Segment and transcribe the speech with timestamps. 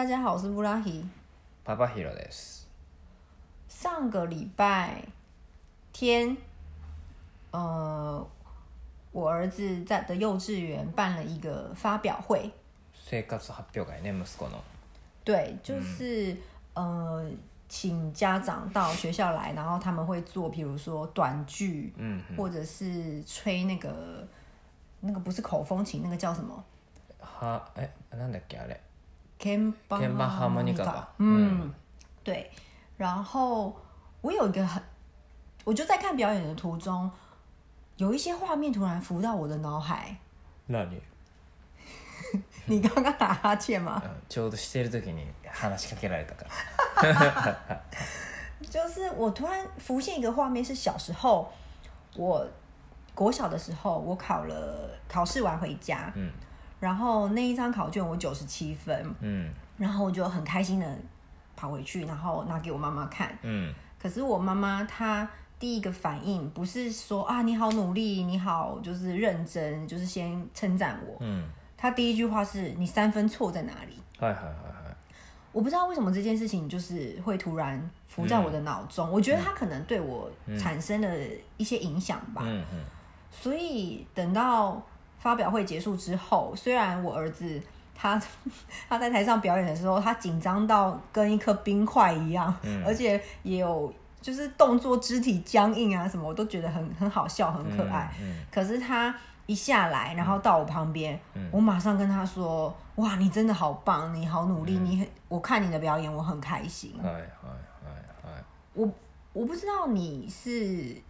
[0.00, 1.04] 大家好，我是布拉希。
[1.64, 2.66] パパヒロです。
[3.68, 5.02] 上个礼拜
[5.92, 6.36] 天，
[7.50, 8.26] 呃，
[9.12, 12.50] 我儿子在的幼稚园办了一个发表会，
[12.94, 14.60] 生活発表会ね、息子の。
[15.24, 16.36] 对，就是、
[16.74, 17.28] 呃，
[17.68, 22.22] 请家长到学校来，然后他们会做，比如说短剧，うん。
[22.36, 24.28] 或者是吹那个
[25.00, 26.62] 那个不是口风琴，那个叫什么？
[27.20, 28.78] は、え、なんだっけあれ。
[29.40, 31.72] 鍵盤鍵盤ハーモニカ吧嗯，
[32.24, 32.50] 对。
[32.96, 33.76] 然后
[34.22, 34.82] 我有一个很，
[35.64, 37.10] 我就在看表演的途中，
[37.96, 40.16] 有一些画面突然浮到我的脑海。
[40.68, 40.88] 何？
[42.64, 44.02] 你刚刚打哈欠吗？
[44.28, 46.46] ちょうどしてる時に話しかけられたか
[47.02, 47.80] ら。
[48.68, 51.52] 就是我突然浮现一个画面，是小时候
[52.16, 52.44] 我
[53.14, 56.32] 国小的时候，我考了考试完回家，うん。
[56.80, 59.50] 然后那一张考卷我九十七分，うん。
[59.78, 60.98] 然后我就很开心的
[61.54, 63.36] 跑回去，然后拿给我妈妈看。
[63.42, 63.74] うん。
[64.00, 71.16] 可是我妈妈她第一个反应不是说啊你好努力，你好就是认真，就是先称赞我。
[71.20, 71.44] うん。
[71.76, 73.98] 她第一句话是你三分错在哪里？
[74.18, 74.96] はいはいはいはい。
[75.52, 81.08] 我不知道为什么这件事情就是会突然浮在我的脑中，我觉得它可能对我产生了
[81.56, 82.42] 一些影响吧。
[82.42, 82.84] うんうん。
[83.30, 84.82] 所以等到
[85.20, 87.60] 发表会结束之后，虽然我儿子
[87.94, 88.20] 他
[88.88, 92.54] 他在台上表演的时候，他紧张到跟一颗冰块一样，
[92.84, 98.12] 而且也有就是动作、肢体僵硬啊什么，我都觉得很很好笑、很可愛。
[98.20, 99.14] うん可是他
[99.46, 101.18] 一下来，然后到我旁边，
[101.52, 106.92] 我马上跟他说：“哇，你真的好棒，你好努力，你很我看你的表演，我很開心。
[107.00, 107.20] はいはい
[107.84, 108.44] はいはい。
[108.74, 108.90] 我
[109.32, 111.00] 我不知道你是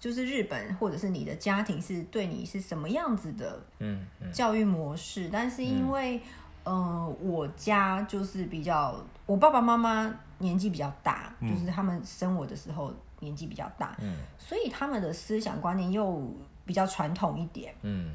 [0.00, 4.32] 就是日本或者是你的家庭是对你是什么样子的うんうん。
[4.32, 6.20] 教育模式，但是因为、
[6.64, 16.22] 呃我家就是比较我爸爸妈妈年纪比较大，就是他们生我的时候年纪比较大，うん所以他们的思想观念又
[16.64, 18.12] 比较传统一点，うん。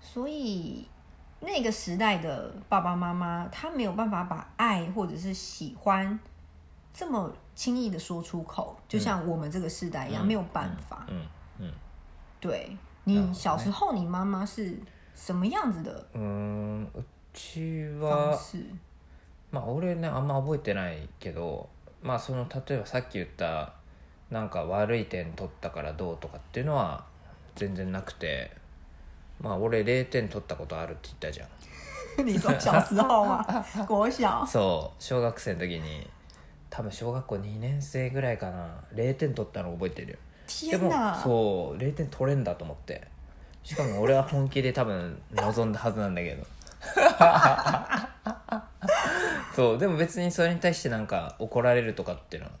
[0.00, 0.86] 所以
[1.40, 6.18] 那个时代的爸爸妈妈，他没有办法把爱或者是喜欢
[6.93, 11.05] 这么轻易的说出口，就像我们这个时代一样，没有办法。
[11.07, 11.73] うんうん。
[12.41, 14.77] 对你小时候，你妈妈是
[15.15, 16.05] 什么样子的？
[16.13, 16.87] うーん。
[16.93, 18.37] うち方は。
[18.37, 18.65] 式？
[19.51, 21.67] まあ俺ねあんま覚えてないけど
[22.03, 23.73] まあその例えばさっき言った
[24.29, 27.03] なんか悪い点取ったからどうとかっていうのは
[27.55, 28.51] 全然なくて
[29.41, 31.49] まあ俺0点取ったことあるって言ったじゃん
[32.23, 33.43] 你说小时候吗？
[33.87, 34.45] 国小？
[34.45, 36.07] そう小学生の時に
[36.69, 38.83] 多分小学校2年生ぐらいかな。
[38.93, 40.17] 0点取ったの覚えてるよ。
[40.71, 40.91] でも！
[41.23, 43.07] そう0点取れんだと思って。
[43.63, 46.45] しかも俺は本気で多分望んだはずなんだけど。
[49.55, 52.55] そうでも別にそれに対してなんか怒られるとかっていうのは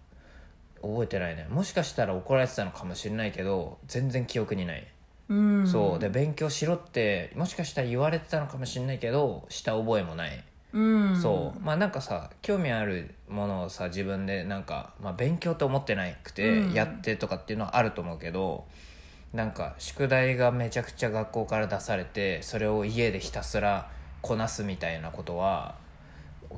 [0.81, 1.47] 覚えてないね。
[1.49, 4.85] もしかしたら怒られてたのかもしれないけど全然記憶にない、
[5.29, 11.59] 嗯，そうで勉強しろってもしかしたら言われてたのかもしれないけどした覚えもない嗯，そう。
[11.61, 18.65] まあなんかさ興味あるものをさ自分でなんか、まあ、勉強と思ってなくてやってとかっていうのはあると思うけど、
[19.33, 23.89] なんか宿題がめちゃくちゃ学校から出されてそれを家でひたすら
[24.21, 25.75] こなすみたいなことは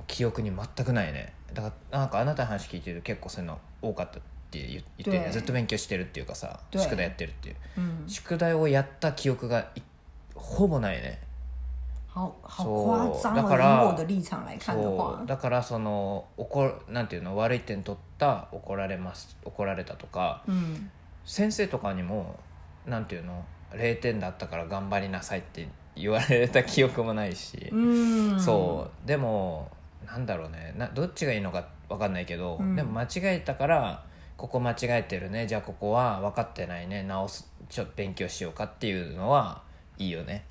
[0.08, 1.34] 記憶に全くないね。
[1.54, 7.56] だからなんかあなたの話聞いてると結構そういうの多かったって言言ってずっと勉強してるっていうかさ对宿題やってるっていう。
[7.78, 9.82] 嗯，宿題をやった記憶がい
[10.36, 11.20] ほぼないね
[12.14, 13.36] 好好夸张哦！
[13.36, 20.90] だから以我的立场来看的话だからその怒るなんていうの悪い点取った怒られます怒られたとか嗯
[21.26, 22.40] 先生とかにも
[22.86, 29.08] なんていうの0点だったから頑張りなさいって言われた記憶もないし、嗯，そう。
[29.08, 29.70] でも
[30.06, 30.74] なんだろうね。
[30.78, 32.76] などっちがいいのか分かんないけど、うん。
[32.76, 34.04] でも間違えたから
[34.36, 35.48] ここ間違えてるね。
[35.48, 37.04] じゃあここは分かってないね。
[37.04, 39.62] 直すちょっと勉強しようかっていうのは
[39.98, 40.46] いいよね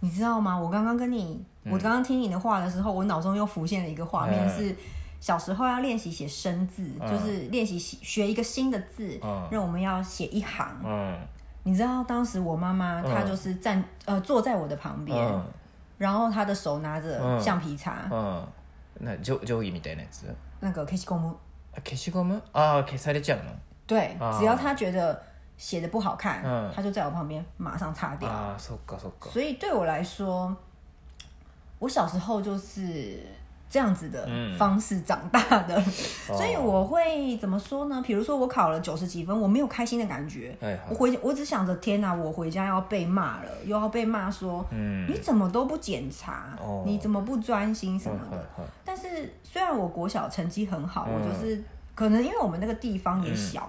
[0.00, 0.58] 你知道吗？
[0.58, 4.76] 我刚刚跟你，我刚刚听你的话的时候，我脑中又浮现了一个画面，嗯是
[5.20, 10.66] 小时候要练习写生字，就是练习写学一个新的字，嗯让我们要写一行。
[10.84, 11.16] うん
[11.66, 15.42] 你知道当时我妈妈她就是站、呃坐在我的旁边，うん
[15.96, 18.44] 然后她的手拿着嗯橡皮擦，うん
[19.00, 20.26] な定定規みたいなやつ
[20.60, 21.34] 那个 K 西公木，
[21.74, 23.52] あ消しゴムああ消されちゃうの
[23.86, 25.20] 对，啊只要她觉得
[25.58, 28.28] 写的不好看，嗯她就在我旁边马上擦掉。
[28.28, 30.54] ああそっかそっか所以对我来说，
[31.78, 33.20] 我小时候就是
[33.70, 35.80] 这样子的方式长大的，
[36.26, 38.02] 所以我会怎么说呢？
[38.06, 40.56] 比如说我考了九十几分，我没有开心的感觉，
[40.88, 48.48] 我回我只想着天哪，我回家要被骂了，又要被骂说，你怎么都不检查，你怎么不专心什么的。
[48.84, 51.60] 但是虽然我国小成绩很好，我就是
[51.96, 53.68] 可能因为我们那个地方也小，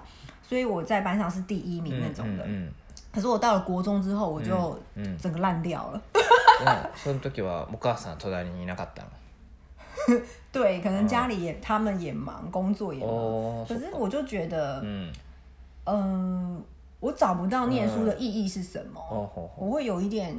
[0.49, 2.45] 所以我在班上是第一名那种的。
[3.11, 4.77] 可是我到了国中之后，我就
[5.17, 6.01] 整个烂掉了。
[6.95, 10.21] その時はお母さん隣にいなかったの。
[10.51, 13.65] 对，可能家里也他们也忙，工作也忙。
[13.65, 14.81] 可是我就觉得，
[15.85, 16.61] 嗯，
[16.99, 19.01] 我找不到念书的意义是什么，
[19.55, 20.35] 我会有一点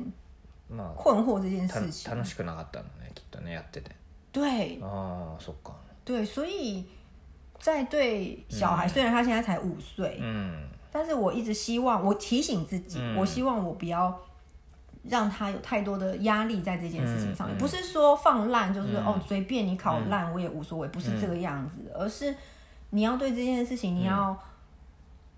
[0.96, 2.10] 困惑这件事情。
[2.10, 3.90] 楽しくなかったのね、きっとねやってて。
[4.32, 4.78] 对。
[4.82, 5.72] 啊，そっか。
[6.04, 6.84] 对，所以
[7.60, 14.20] 在对小孩，虽然他现在才五岁，嗯，但是我一直希望，我提醒自己，我希望我不要。
[15.08, 22.34] 让他有太多的压力在这件事情上面，不是说放烂，就是哦随便你考烂我也无所谓，不是这个样子，而是
[22.90, 24.36] 你要对这件事情，你要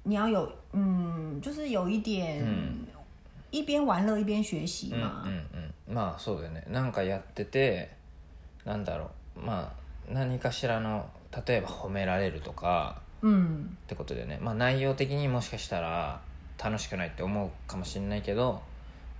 [0.04, 2.42] 你要有嗯，就是有一点
[3.50, 5.24] 一边玩乐一边学习嘛。
[5.26, 6.64] 嗯嗯，まあそうだよね。
[6.72, 7.90] なんかやってて、
[8.64, 9.70] なんだろう、ま
[10.08, 11.04] あ何かしらの
[11.47, 13.77] 例えば褒められるとか、うん。
[13.83, 14.39] ってことでね。
[14.41, 16.21] まあ内容的にもしかしたら
[16.63, 18.61] 楽しくないって思うかもしれないけど。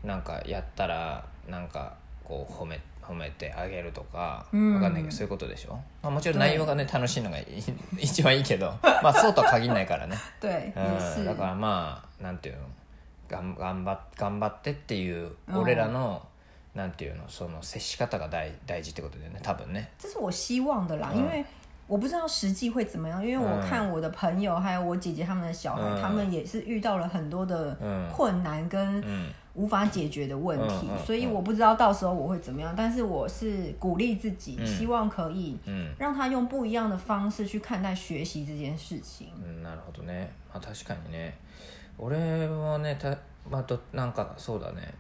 [0.04, 1.94] なんかやったらなんか
[2.24, 7.38] こう褒め褒めてあげるとか、うん、分かんないけどそういうことでしょ、まあ、もちろん内容がね楽しいのが
[7.98, 12.68] 一番いいけどまあそうとは限らないからね、うん、だからまあなんていうの？
[13.30, 16.22] がん頑張頑張ってっていう俺らの、
[16.76, 17.24] うん、なんていうの？
[17.30, 19.40] その接し方が大大事ってことだよね。
[19.42, 19.90] 多分ね。
[19.98, 21.44] 这是我希望的啦、因为
[21.87, 27.77] 我不知道实际会怎么样，因为我看我的朋友还有我姐姐他们的小孩，他们也是遇到了很多的
[28.11, 29.03] 困难跟。
[29.55, 32.73] 无法解决的问题，所以我不知道到时候我会怎么样。
[32.77, 35.59] 但是我是鼓励自己，希望可以
[35.99, 39.27] 让他用不一样的方式去看待学习这件事情。
[39.35, 40.29] うん、なるほどね。
[40.55, 41.33] まあ確かにね。
[41.99, 42.15] 俺
[42.47, 43.19] はね、た
[43.51, 44.95] まあどなんかそうだね。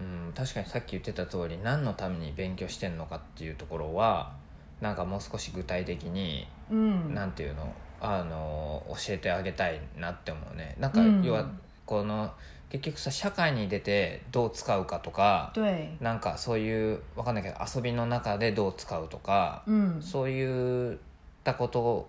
[0.00, 4.32] うん、確かにさっき言ってた通り何のために勉強してんのかっていうところは
[4.81, 10.75] なんかもう少し具体的に、うん、なんていうのあの教えてあげたいなって思うね。
[10.79, 11.47] なんか、要は
[11.85, 12.31] この
[12.69, 15.53] 結局さ社会に出てどう使うかとか
[15.99, 20.97] なんかそういうわかんないけど遊びの中でどう使うとか、うん、そういっ
[21.43, 22.07] たこと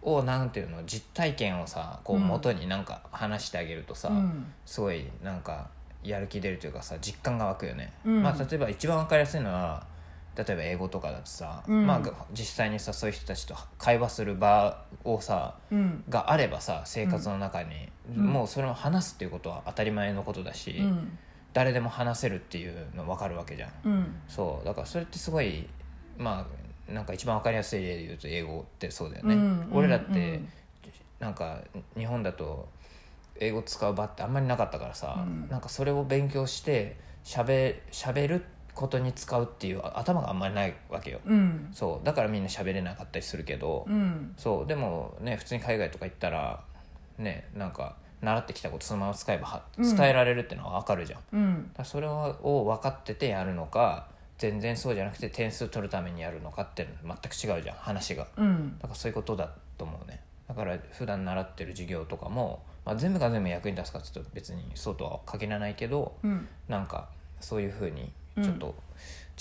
[0.00, 5.68] をなんていうの実体験をさこう元になんか話してあげるとさ、うん、すごいなんか
[6.02, 7.92] やる気出るというかさ実感が湧くよね。
[8.06, 9.86] うん、まあ、例えば一番わかりやすいのは
[10.36, 20.82] 例えば英語とかだとさ、うん、まあ、実際にさそういう人たちと会話する場をさ、うん、があればさ生活の中に、うん、もうそれを話すっていうことは当たり前のことだし、
[21.52, 24.66] 誰でも話せるっていうの分かるわけじゃん、そう。
[24.66, 25.68] だからそれってすごい
[26.18, 26.46] ま
[26.88, 30.40] あなんか一番分かりやすい例で言うと英語ってそうだよね、俺らって、
[31.20, 31.58] なんか
[31.96, 32.68] 日本だと
[33.38, 37.82] 英語使う場ってあんまりなかったからさ、うん、なんかそれを勉強してしゃべ
[38.28, 42.06] るってことに使うっていう頭があんまりないわけよ、うん、そう。
[42.06, 44.66] だからみんな喋れなかったりするけど、うん、そう。
[44.66, 46.64] でもね普通に海外とか行ったら
[47.18, 54.06] ねなんか習ってきたことそのまま使えば伝えられるっていうのは分かるじゃん、うん、だそれを分かっててやるのか
[54.38, 60.20] 全然そうじゃなくて点数取るためにやるのかって全く違うじゃん話が、だからそういうことだと思うね。
[60.48, 67.08] だから普段習ってる授業とかも、まあ、全部が全部役に立つかっていうと別にそうとは限らないけど、うん、なんか
[67.40, 68.74] そういうふうにちょっと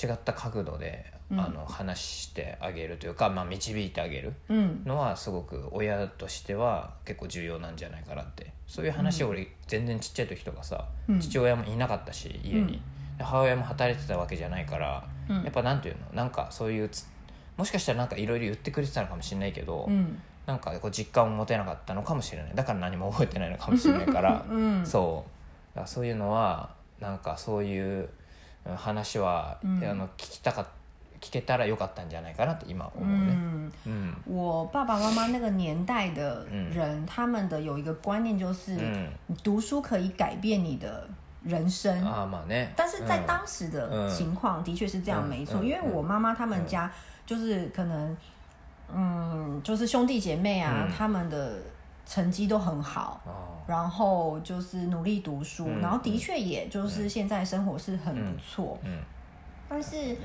[0.02, 4.34] 違った角度で、うん、あの話してあげるというか、まあ、導いてあげる
[4.86, 8.52] のはすごく親としては結構重要なんじゃないかなって。
[8.68, 12.82] そういう話を俺全然ちっちゃい時とかさ、うん、父親もいなかったし家に、うん、
[13.20, 16.02] 母親も働いてたわけじゃないから、やっぱなんていうの？
[16.14, 16.90] なんかそういう
[17.58, 22.56] もしかしたらなんかいろいろ言ってくれてたのかもしれないけど、うん、なんかこう実感を持てなかったのかもしれない。
[22.56, 24.46] だから何も覚えてないのかもしれないから、
[24.86, 25.26] そ
[25.76, 25.80] う。
[25.86, 28.10] そういうのはなんかそういう
[28.77, 30.67] 話は、うん、あの聞きたか
[31.21, 33.33] 聞けたらよかったんじゃないかなって今思うね。
[33.33, 38.79] 嗯嗯，我爸爸妈妈那个年代的人，他们的有一个观念就是，
[39.43, 41.09] 读书可以改变你的
[41.45, 42.67] 人生啊嘛呢。
[42.77, 45.63] 但是在当时的情况的确是这样，没错。
[45.63, 46.91] 因为我妈妈他们家
[47.25, 48.17] 就是可能，
[48.93, 51.59] 嗯，就是兄弟姐妹啊，他们的。
[52.06, 53.22] 成绩都很好，
[53.68, 58.78] 然后就是努力读书，然后的确也就是现在生活是很不错。
[58.84, 59.00] 嗯，
[59.70, 60.18] 但是，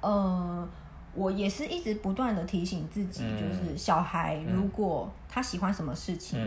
[0.00, 0.68] 呃，
[1.14, 6.38] 我也是一直不断的提醒自己，就是小孩如果他喜欢什么事情，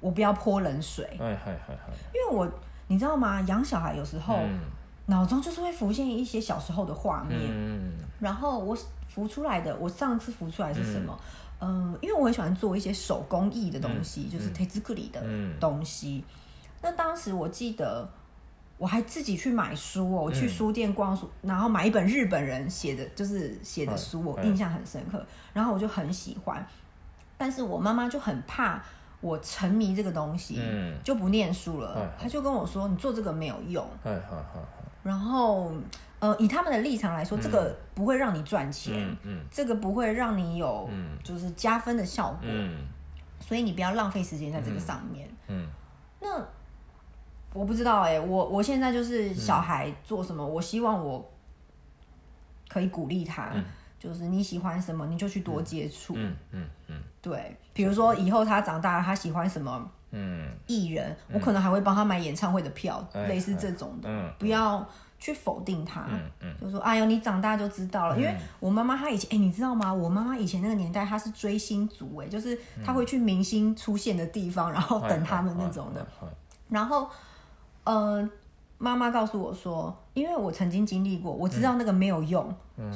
[0.00, 1.08] 我不要泼冷水。
[2.14, 2.48] 因为我
[2.86, 3.40] 你知道吗？
[3.42, 4.38] 养小孩有时候
[5.06, 7.38] 脑中就是会浮现一些小时候的画面，
[8.20, 8.76] 然后我
[9.08, 11.18] 浮出来的，我上次浮出来是什么？
[11.59, 16.23] 嗯、因为我很喜欢做一些手工艺的东西，就是 t e z u k u r i 的嗯东西。
[16.81, 18.07] 那当时我记得
[18.77, 25.25] 我还自己去买书哦，我去书店逛书，然后买一本日本人写的，就是写的书，我嗯印象很深刻。
[25.53, 26.65] 然后我就很喜欢，
[27.37, 28.83] 但是我妈妈就很怕
[29.21, 31.95] 我沉迷这个东西，嗯就不念书了。
[31.97, 34.65] 嗯她就跟我说：“你做这个没有用。”はいはいはい
[35.01, 35.71] 然后，
[36.19, 38.93] 呃，以他们的立场来说，这个不会让你赚钱，
[39.23, 42.77] うんうん这个不会让你有嗯就是加分的效果，うん
[43.39, 45.29] 所以你不要浪费时间在这个上面。
[45.47, 45.67] うん
[46.21, 46.43] 那
[47.53, 51.31] 我不知道哎、我我现在就是小孩做什么，我希望我
[52.67, 53.63] 可以鼓励他，嗯
[53.99, 64.85] 就是你喜欢什么你就去多接触，うんうんうん对，比如说以后他长大了，他喜欢什么うん艺人，我可能还会帮他买演唱会的票，哎类似这种的，嗯不要
[65.19, 66.01] 去否定他。
[66.01, 68.17] うんうん就说：“哎呦，你长大就知道了。
[68.17, 69.93] 因为我妈妈她以前，哎、你知道吗？
[69.93, 76.01] 我妈妈以前那个年代，她是追星族，哎，就是她会去明星出现的地方，然后等他们那种的。
[76.01, 76.35] はいはいはい
[76.67, 77.07] 然后，
[77.83, 78.27] 呃，
[78.79, 82.51] 妈妈告诉我说，因为我曾经经历过，我知道那个没有用，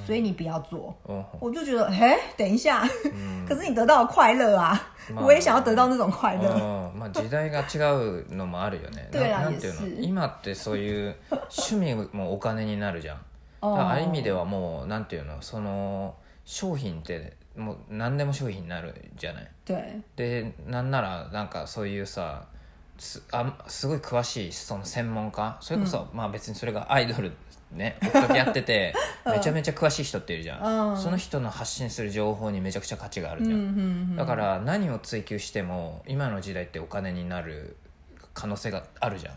[0.05, 0.91] 所以你不要做。
[1.03, 6.49] お我就觉得，嘿，等一下，嗯 可是你得到了快乐啊，まあ我也想要得到那种快乐。
[6.49, 6.59] う
[6.92, 9.08] ん まあ時代が違うのもあるよね。
[9.12, 10.02] ななんていうの？
[10.02, 13.18] 今ってそういう趣味もお金になるじゃん。
[13.60, 15.40] ある意味ではもうなんていうの？
[15.42, 19.48] その商品ってもう何でも商品になるじゃない？
[19.64, 22.44] 对，でなんならなんかそういうさ
[22.98, 25.56] すあすごい詳しいその専門家？
[25.60, 27.32] それこそ、まあ別にそれがアイドル
[27.74, 28.94] ね追っかけやってて
[29.26, 30.96] めちゃめちゃ詳しい人っているじゃん、うん。
[30.96, 37.76] その人の発信する情報にめちゃくちゃ価値があるじゃん、嗯嗯だから何を追求しても今の時代ってお金になる
[38.32, 39.34] 可能性があるじゃん。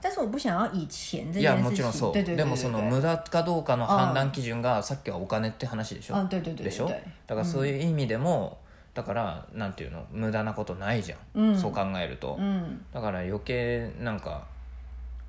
[0.00, 1.70] 但是我不想要以钱这いや件事情。
[1.70, 2.12] もちろんそう。
[2.12, 6.70] 对对对でもその对無駄かどうかの判断基準がさっきはお金って話でしょ、嗯，对对对で。
[6.70, 6.86] しょ？
[6.86, 8.58] 对对，だからそういう意味でも、
[8.94, 14.44] だからなんていうの無駄なことないじゃん、そう考えると、嗯，だから余計なんか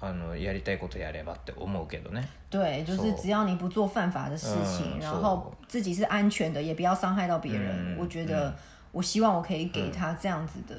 [0.02, 2.28] あのやりたいことやればって思うけどね。
[2.50, 7.96] 对，就是说只要你不做犯法的事情，嗯然后自己是安全的，也不要伤害到别人。
[7.96, 8.54] 嗯我觉得，
[8.92, 10.76] 我希望我可以给他这样子的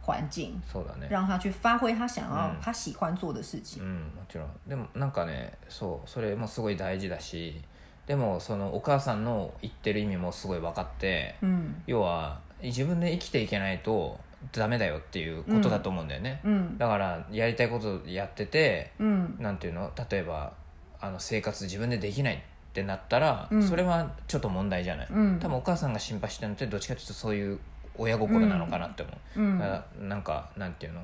[0.00, 1.06] 环境，そうだね。
[1.10, 3.82] 让他去发挥他想要、他喜欢做的事情。
[3.82, 4.48] うんもちろん。
[4.66, 7.60] でもなんかねそうそれもすごい大事だし
[8.06, 14.18] でもそのお母さんの言ってる意味もすごい分かって、嗯要は自分で生きていけないと
[14.50, 19.92] ダメだよっていうことだと思うんだよね、嗯だからやりたいことやってて嗯なんていうの？
[20.10, 20.52] 例えば
[21.00, 22.38] あの生活自分でできないっ
[22.72, 23.62] てなったら、うん。
[23.62, 25.38] それはちょっと問題じゃない、うん。
[25.38, 27.58] 多分お母さんが心配してるのってどっちかというとそういう
[27.96, 31.00] 親心なのかなって思う、嗯だからなんかなんていうの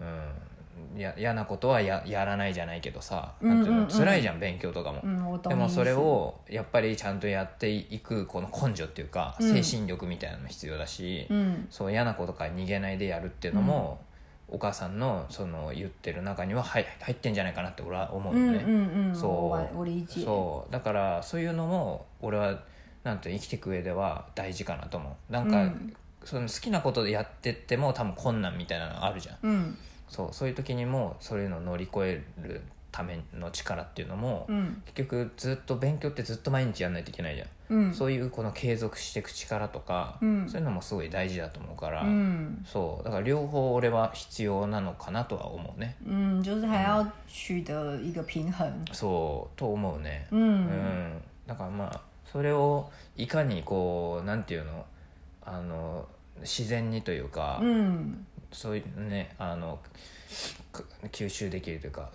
[0.00, 0.12] うんや
[0.96, 9.62] 嫌なことはややらないじゃないけどさ、なんていう辛いじゃん勉強とかも、でもそれをやっぱりちゃんとやっていくこの根性っていうか、うん。
[9.62, 14.00] 精神力みたいなのも必要だし、嗯そう嫌なことから逃げないでやるっていうのも、
[14.48, 20.20] お母さんのその言ってる中には入入ってんじゃないかなって俺は思うの嗯ね、そう。
[20.20, 20.72] そう。
[20.72, 22.60] だからそういうのも俺は
[23.02, 25.32] なんて生きていく上では大事かなと思う。
[25.32, 25.94] なんか、うん。
[26.24, 29.36] その好きなことでやってっても多分困難みたいなのあるじゃん。
[29.42, 40.48] 嗯そうそういう時にもそういうのを乗り越えるための力っていうのも、嗯結局ずっと勉強ってずっと毎日やんないといけないじゃん、嗯そういうこの継続していく力とか、うん。
[40.48, 45.96] そういうのもすごい大事だと思うから、嗯そうだから両方俺は必要なのかなとは思うね。
[46.06, 48.72] 嗯，就是还要取得一个平衡。
[48.92, 50.26] そうと思うね。
[50.30, 51.22] 嗯うん。
[51.46, 54.86] だからまあそれをいかにこうなんていうの
[55.44, 56.08] あの
[56.40, 58.24] 自然にというか、嗯
[58.56, 59.78] そういうねあの
[60.72, 62.10] く吸収できるというか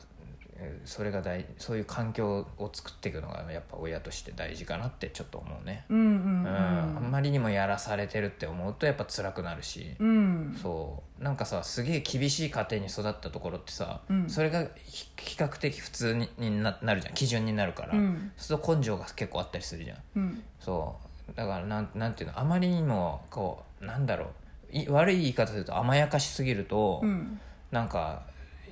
[0.57, 11.23] えーそれが大そういう環境を作っていくのがやっぱ親として大事かなってちょっと思うね、嗯うん嗯あんまりにもやらされてるって思うとやっぱ辛くなるし、嗯そう。
[11.23, 14.29] なんかさすげえ厳しい家庭に育ったところってさ、うん。
[14.29, 17.13] それがひ比較的普通ににななるじゃん。
[17.13, 18.31] 基準になるから、うん。
[18.37, 19.97] そうすると根性が結構あったりするじゃん。
[20.15, 20.95] 嗯そ
[21.29, 21.35] う。
[21.35, 24.27] だからなんなんていうのあまりにもこうなんだろう
[24.71, 27.39] い悪い言い方すると甘やかしすぎると、嗯
[27.71, 28.23] なんか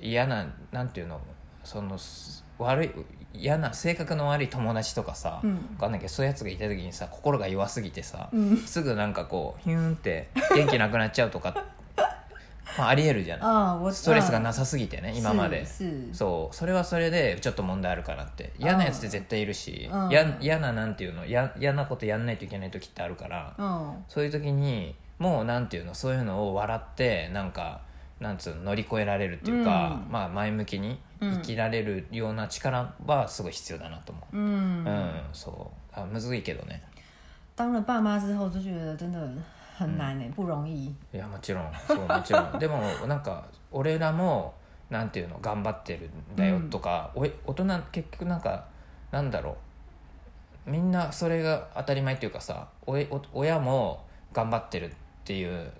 [0.02, 1.18] 嫌ななんていうの
[1.64, 2.90] そのす悪い
[3.32, 5.54] 嫌な性格の悪い友達とかさ、うん。
[5.54, 11.64] わかんないけどそういうやつがいた時にさ心が弱すぎてさ、嗯すぐなんかこうヒューンって元気なくなっちゃうとか
[12.78, 13.94] まあありえるじゃない。
[13.94, 15.66] ストレスがなさすぎてね今まで。
[16.12, 16.54] そう。
[16.54, 18.52] それはそれでちょっと問題あるかなって。
[18.58, 19.90] 嫌なやつって絶対いるし
[20.40, 27.82] 嫌ななんていうのや嫌なことやんないといけない時ってあるから嗯そういう時にもうなんていうのそういうのを笑ってなんか
[28.18, 34.36] なんつうの乗り越えられるっていうか、まあ前向きに生きられるような力はすごい必要だなと思う。
[34.36, 36.00] 嗯，うん、そう。
[36.00, 36.82] あむずいけどね。
[37.54, 39.18] 当了爸妈之后就觉得真的
[39.76, 40.86] 很难呢、不容易。
[40.86, 42.52] いやもちろんそうもちろん。
[42.58, 44.54] でもなんか俺らも
[44.88, 48.64] なんていうの頑張ってるんだよとか、おい大人結局なんか
[49.10, 49.56] なんだろ
[50.66, 50.70] う。
[50.70, 54.96] みんなそれが当たり前っていうかさおいお親も頑張ってるって
[55.32, 55.72] いう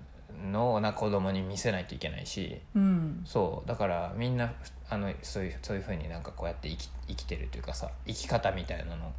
[0.51, 4.53] のをな子供に見せないといけないし嗯そうだからみんな
[4.89, 9.13] あのそういうそういうふうになんかこうやって生き生きてるというかさ生き方みたいなの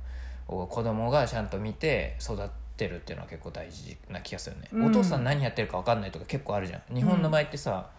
[0.48, 2.48] を子供がちゃんと見て育っ
[2.78, 4.86] てるっていうのは結構大事な気がするね、うん。
[4.88, 6.96] お父さん何やってるか分かんないとか結構あるじゃん。
[6.96, 7.90] 日本の場合ってさ、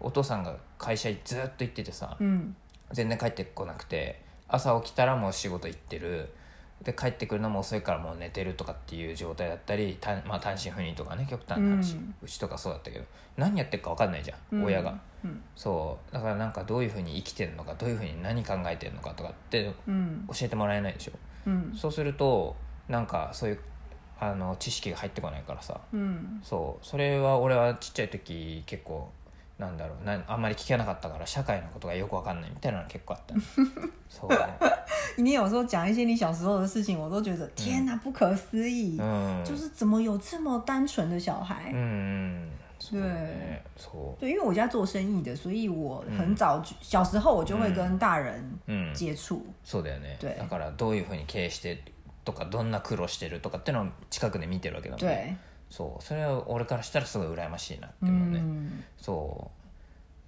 [0.00, 2.54] お父さんが会社ずっと行っててさ、嗯
[2.92, 6.32] 全然帰ってこなくて朝起きたらもう仕事行ってる
[6.82, 12.14] で帰ってくるのも遅いからもう寝てるとかっていう状態だったりた、まあ、単身赴任とかね極端な話、うん。
[12.22, 13.04] うちとかそうだったけど。
[13.36, 14.98] 何やってるか分かんないじゃん、嗯親が。
[15.22, 16.12] 嗯そう。
[16.12, 21.12] だからなんかどういうふうに生きてるのかどういうふうに何考えてるのかとかって嗯教えてもらえないでしょ。
[21.46, 22.56] 嗯そうすると
[22.88, 23.58] なんかそういう
[24.18, 25.80] あの知識が入ってこないからさ。
[25.92, 26.86] 嗯そう。
[26.86, 29.10] それは俺はちっちゃい時結構
[29.60, 33.34] なんだろうなあんまり聞けなかったから社会のことがよくわかんないみたいなの結構あった
[34.08, 34.30] そう
[35.18, 41.70] 你有时候讲一些你小时候的事情，我都觉得天哪，不可思议，うん就是怎么有这么单纯的小孩？
[41.72, 42.50] うんうん
[42.80, 48.32] そうねそ对，因为我家做生意的，所以我很早就、小时候我就会跟大人
[48.94, 49.42] 接触。
[49.62, 51.82] そうだよね对だからどういうふうに経営してる
[52.24, 55.36] とかどんな苦労してるとかってのを近くで見てるわけだもんね
[55.70, 58.49] 对，そうそれは俺からしたらすごい羨ましいなって思うね、嗯，
[58.98, 59.50] そ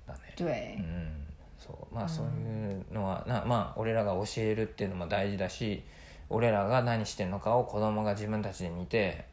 [0.07, 0.21] うだね。
[0.37, 0.77] 对。
[0.79, 1.27] う，ん
[1.59, 1.95] そう。
[1.95, 5.83] まあそういうのはなまあ俺らが教えるっていうのも大事だし
[6.31, 9.25] 俺らが何してるのかを子供が自分たちで見て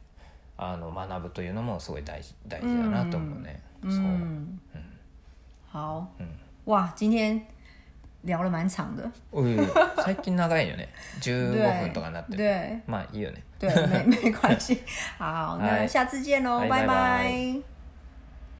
[0.57, 3.91] あの学ぶというのもすごい大事大事だなと思うね、そう。
[3.91, 4.59] 嗯，
[5.71, 6.27] 好，嗯
[6.65, 7.41] 哇，今天
[8.23, 9.09] 聊了蛮长的，
[10.03, 10.89] 最近長いよね。
[11.21, 12.37] 15对分とかなってる。
[12.39, 12.81] 对。
[12.85, 13.41] まあいいよね。
[13.57, 14.77] 对，没没关系，
[15.17, 17.61] 好，那嗨下次见喽，拜拜